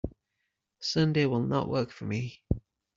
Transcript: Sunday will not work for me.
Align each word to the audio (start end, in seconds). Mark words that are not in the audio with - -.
Sunday 0.79 1.27
will 1.27 1.43
not 1.43 1.69
work 1.69 1.91
for 1.91 2.05
me. 2.05 2.41